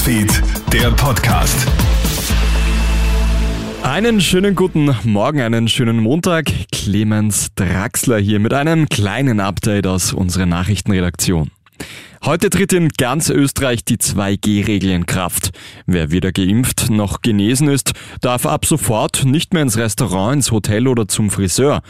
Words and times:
Newsfeed, 0.00 0.42
der 0.72 0.90
Podcast. 0.92 1.66
Einen 3.82 4.22
schönen 4.22 4.54
guten 4.54 4.96
Morgen, 5.04 5.42
einen 5.42 5.68
schönen 5.68 5.98
Montag. 5.98 6.46
Clemens 6.72 7.48
Draxler 7.54 8.16
hier 8.16 8.40
mit 8.40 8.54
einem 8.54 8.88
kleinen 8.88 9.40
Update 9.40 9.86
aus 9.86 10.14
unserer 10.14 10.46
Nachrichtenredaktion. 10.46 11.50
Heute 12.22 12.50
tritt 12.50 12.74
in 12.74 12.90
ganz 12.90 13.30
Österreich 13.30 13.82
die 13.82 13.96
2G-Regel 13.96 14.90
in 14.90 15.06
Kraft. 15.06 15.52
Wer 15.86 16.10
weder 16.10 16.32
geimpft 16.32 16.90
noch 16.90 17.22
genesen 17.22 17.68
ist, 17.68 17.92
darf 18.20 18.44
ab 18.44 18.66
sofort 18.66 19.24
nicht 19.24 19.54
mehr 19.54 19.62
ins 19.62 19.78
Restaurant, 19.78 20.34
ins 20.34 20.50
Hotel 20.50 20.86
oder 20.86 21.08
zum 21.08 21.30
Friseur. 21.30 21.80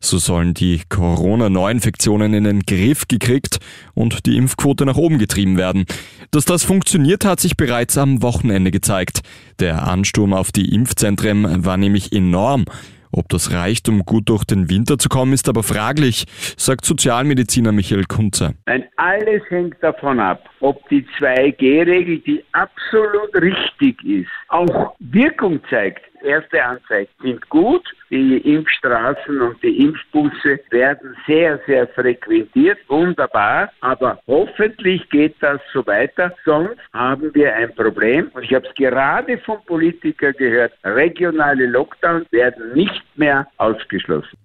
So 0.00 0.18
sollen 0.18 0.52
die 0.52 0.82
Corona-Neuinfektionen 0.90 2.34
in 2.34 2.44
den 2.44 2.60
Griff 2.64 3.08
gekriegt 3.08 3.60
und 3.94 4.26
die 4.26 4.36
Impfquote 4.36 4.84
nach 4.84 4.96
oben 4.96 5.18
getrieben 5.18 5.56
werden. 5.56 5.86
Dass 6.30 6.44
das 6.44 6.64
funktioniert, 6.64 7.24
hat 7.24 7.40
sich 7.40 7.56
bereits 7.56 7.96
am 7.96 8.22
Wochenende 8.22 8.70
gezeigt. 8.70 9.22
Der 9.58 9.88
Ansturm 9.88 10.34
auf 10.34 10.52
die 10.52 10.74
Impfzentren 10.74 11.64
war 11.64 11.78
nämlich 11.78 12.12
enorm. 12.12 12.66
Ob 13.12 13.28
das 13.28 13.52
reicht, 13.52 13.88
um 13.88 14.04
gut 14.04 14.28
durch 14.28 14.44
den 14.44 14.70
Winter 14.70 14.98
zu 14.98 15.08
kommen, 15.08 15.32
ist 15.32 15.48
aber 15.48 15.62
fraglich, 15.62 16.26
sagt 16.56 16.84
Sozialmediziner 16.84 17.72
Michael 17.72 18.04
Kunze. 18.04 18.54
Nein, 18.66 18.84
alles 18.96 19.42
hängt 19.48 19.76
davon 19.82 20.20
ab, 20.20 20.48
ob 20.60 20.88
die 20.88 21.06
2G-Regel, 21.18 22.18
die 22.20 22.44
absolut 22.52 23.34
richtig 23.34 24.02
ist, 24.04 24.28
auch 24.48 24.94
Wirkung 24.98 25.60
zeigt. 25.70 26.02
Erste 26.22 26.64
Anzeichen 26.64 27.12
sind 27.22 27.48
gut. 27.48 27.82
Die 28.10 28.38
Impfstraßen 28.38 29.40
und 29.40 29.62
die 29.62 29.84
Impfbusse 29.84 30.60
werden 30.70 31.16
sehr, 31.26 31.60
sehr 31.66 31.86
frequentiert. 31.88 32.78
Wunderbar. 32.88 33.70
Aber 33.80 34.20
hoffentlich 34.26 35.08
geht 35.10 35.36
das 35.40 35.60
so 35.72 35.86
weiter. 35.86 36.34
Sonst 36.44 36.78
haben 36.92 37.34
wir 37.34 37.54
ein 37.54 37.74
Problem. 37.74 38.30
Und 38.34 38.42
ich 38.44 38.54
habe 38.54 38.66
es 38.66 38.74
gerade 38.74 39.38
vom 39.38 39.62
Politiker 39.64 40.32
gehört. 40.32 40.72
Regionale 40.84 41.66
Lockdowns 41.66 42.30
werden 42.32 42.72
nicht 42.74 43.04
mehr 43.16 43.46
ausgeschlossen. 43.58 44.38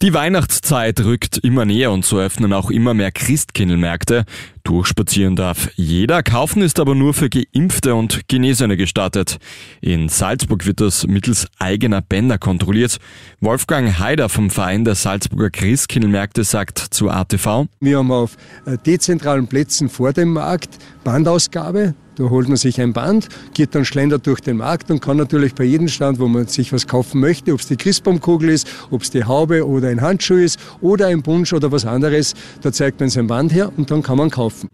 Die 0.00 0.14
Weihnachtszeit 0.14 1.00
rückt 1.00 1.38
immer 1.38 1.64
näher 1.64 1.90
und 1.90 2.04
so 2.04 2.20
öffnen 2.20 2.52
auch 2.52 2.70
immer 2.70 2.94
mehr 2.94 3.10
Christkindlmärkte. 3.10 4.26
Durchspazieren 4.62 5.34
darf 5.34 5.70
jeder, 5.74 6.22
kaufen 6.22 6.62
ist 6.62 6.78
aber 6.78 6.94
nur 6.94 7.14
für 7.14 7.28
Geimpfte 7.28 7.96
und 7.96 8.28
Genesene 8.28 8.76
gestattet. 8.76 9.38
In 9.80 10.08
Salzburg 10.08 10.66
wird 10.66 10.80
das 10.80 11.04
mittels 11.08 11.48
eigener 11.58 12.00
Bänder 12.00 12.38
kontrolliert. 12.38 12.98
Wolfgang 13.40 13.98
Haider 13.98 14.28
vom 14.28 14.50
Verein 14.50 14.84
der 14.84 14.94
Salzburger 14.94 15.50
Christkindlmärkte 15.50 16.44
sagt 16.44 16.78
zu 16.78 17.10
ATV. 17.10 17.66
Wir 17.80 17.98
haben 17.98 18.12
auf 18.12 18.36
äh, 18.66 18.78
dezentralen 18.78 19.48
Plätzen 19.48 19.88
vor 19.88 20.12
dem 20.12 20.34
Markt 20.34 20.78
Bandausgabe. 21.02 21.94
Da 22.18 22.24
holt 22.30 22.48
man 22.48 22.56
sich 22.56 22.80
ein 22.80 22.92
Band, 22.92 23.28
geht 23.54 23.76
dann 23.76 23.84
schlendert 23.84 24.26
durch 24.26 24.40
den 24.40 24.56
Markt 24.56 24.90
und 24.90 25.00
kann 25.00 25.16
natürlich 25.16 25.54
bei 25.54 25.62
jedem 25.62 25.86
Stand, 25.86 26.18
wo 26.18 26.26
man 26.26 26.48
sich 26.48 26.72
was 26.72 26.88
kaufen 26.88 27.20
möchte, 27.20 27.52
ob 27.52 27.60
es 27.60 27.68
die 27.68 27.76
Christbaumkugel 27.76 28.48
ist, 28.48 28.66
ob 28.90 29.02
es 29.02 29.10
die 29.10 29.22
Haube 29.22 29.64
oder 29.64 29.86
ein 29.86 30.00
Handschuh 30.00 30.34
ist 30.34 30.58
oder 30.80 31.06
ein 31.06 31.22
Bunsch 31.22 31.52
oder 31.52 31.70
was 31.70 31.86
anderes, 31.86 32.34
da 32.60 32.72
zeigt 32.72 32.98
man 32.98 33.08
sein 33.08 33.28
Band 33.28 33.54
her 33.54 33.70
und 33.76 33.92
dann 33.92 34.02
kann 34.02 34.18
man 34.18 34.30
kaufen. 34.30 34.68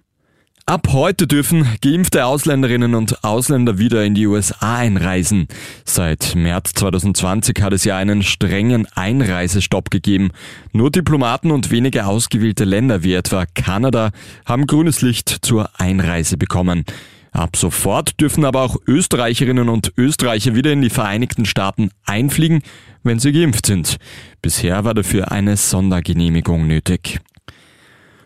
Ab 0.64 0.88
heute 0.92 1.26
dürfen 1.26 1.68
geimpfte 1.82 2.24
Ausländerinnen 2.24 2.94
und 2.94 3.22
Ausländer 3.22 3.76
wieder 3.76 4.02
in 4.02 4.14
die 4.14 4.26
USA 4.26 4.78
einreisen. 4.78 5.46
Seit 5.84 6.34
März 6.34 6.72
2020 6.72 7.60
hat 7.60 7.74
es 7.74 7.84
ja 7.84 7.98
einen 7.98 8.22
strengen 8.22 8.88
Einreisestopp 8.94 9.90
gegeben. 9.90 10.30
Nur 10.72 10.90
Diplomaten 10.90 11.50
und 11.50 11.70
wenige 11.70 12.06
ausgewählte 12.06 12.64
Länder 12.64 13.02
wie 13.02 13.12
etwa 13.12 13.44
Kanada 13.54 14.12
haben 14.46 14.66
grünes 14.66 15.02
Licht 15.02 15.28
zur 15.42 15.68
Einreise 15.78 16.38
bekommen. 16.38 16.86
Ab 17.34 17.56
sofort 17.56 18.20
dürfen 18.20 18.44
aber 18.44 18.62
auch 18.62 18.76
Österreicherinnen 18.86 19.68
und 19.68 19.92
Österreicher 19.96 20.54
wieder 20.54 20.72
in 20.72 20.82
die 20.82 20.88
Vereinigten 20.88 21.46
Staaten 21.46 21.90
einfliegen, 22.06 22.62
wenn 23.02 23.18
sie 23.18 23.32
geimpft 23.32 23.66
sind. 23.66 23.96
Bisher 24.40 24.84
war 24.84 24.94
dafür 24.94 25.32
eine 25.32 25.56
Sondergenehmigung 25.56 26.68
nötig. 26.68 27.18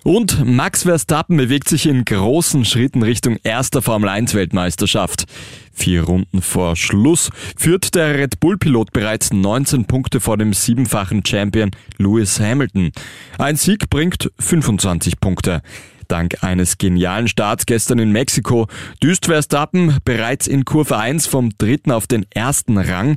Und 0.05 0.45
Max 0.45 0.83
Verstappen 0.83 1.39
bewegt 1.39 1.71
sich 1.71 1.87
in 1.87 2.05
großen 2.05 2.67
Schritten 2.67 3.03
Richtung 3.03 3.39
erster 3.43 3.81
Formel 3.81 4.11
1 4.11 4.35
Weltmeisterschaft. 4.35 5.25
Vier 5.73 6.03
Runden 6.05 6.43
vor 6.43 6.77
Schluss 6.77 7.31
führt 7.57 7.95
der 7.95 8.15
Red 8.15 8.41
Bull-Pilot 8.41 8.93
bereits 8.93 9.33
19 9.33 9.87
Punkte 9.87 10.21
vor 10.21 10.37
dem 10.37 10.53
siebenfachen 10.53 11.25
Champion 11.25 11.71
Lewis 11.97 12.41
Hamilton. 12.41 12.93
Ein 13.39 13.57
Sieg 13.57 13.89
bringt 13.89 14.31
25 14.39 15.19
Punkte. 15.19 15.63
Dank 16.09 16.43
eines 16.43 16.79
genialen 16.79 17.29
Starts 17.29 17.67
gestern 17.67 17.99
in 17.99 18.13
Mexiko 18.13 18.67
düst 19.03 19.27
Verstappen 19.27 19.99
bereits 20.05 20.47
in 20.47 20.65
Kurve 20.65 20.97
1 20.97 21.27
vom 21.27 21.51
dritten 21.59 21.93
auf 21.93 22.07
den 22.07 22.27
ersten 22.35 22.79
Rang. 22.79 23.17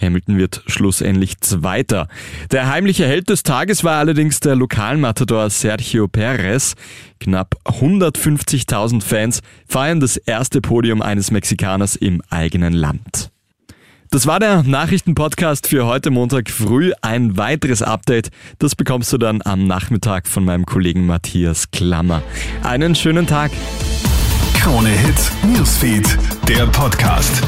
Hamilton 0.00 0.36
wird 0.36 0.62
schlussendlich 0.66 1.40
Zweiter. 1.40 2.08
Der 2.50 2.68
heimliche 2.68 3.06
Held 3.06 3.28
des 3.30 3.42
Tages 3.42 3.84
war 3.84 3.98
allerdings 3.98 4.40
der 4.40 4.56
Lokalmatador 4.56 5.48
Sergio 5.48 6.08
Perez. 6.08 6.74
Knapp 7.20 7.56
150.000 7.64 9.02
Fans 9.02 9.40
feiern 9.66 10.00
das 10.00 10.16
erste 10.16 10.60
Podium 10.60 11.02
eines 11.02 11.30
Mexikaners 11.30 11.96
im 11.96 12.20
eigenen 12.28 12.72
Land. 12.72 13.31
Das 14.12 14.26
war 14.26 14.38
der 14.38 14.62
Nachrichtenpodcast 14.62 15.66
für 15.66 15.86
heute 15.86 16.10
Montag 16.10 16.50
früh. 16.50 16.92
Ein 17.00 17.38
weiteres 17.38 17.80
Update, 17.80 18.28
das 18.58 18.76
bekommst 18.76 19.10
du 19.14 19.16
dann 19.16 19.40
am 19.42 19.66
Nachmittag 19.66 20.28
von 20.28 20.44
meinem 20.44 20.66
Kollegen 20.66 21.06
Matthias 21.06 21.70
Klammer. 21.70 22.22
Einen 22.62 22.94
schönen 22.94 23.26
Tag. 23.26 23.50
Krone 24.60 24.90
Hits, 24.90 25.32
Newsfeed, 25.42 26.18
der 26.46 26.66
Podcast. 26.66 27.42